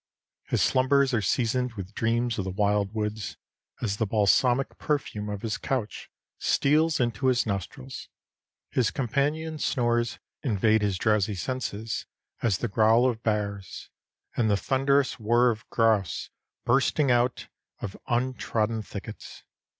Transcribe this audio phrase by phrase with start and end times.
[0.47, 3.37] His slumbers are seasoned with dreams of the wild woods,
[3.83, 8.09] as the balsamic perfume of his couch steals into his nostrils;
[8.71, 12.07] his companions' snores invade his drowsy senses
[12.41, 13.91] as the growl of bears,
[14.35, 16.31] and the thunderous whir of grouse
[16.65, 17.47] bursting out
[17.79, 19.43] of untrodden thickets.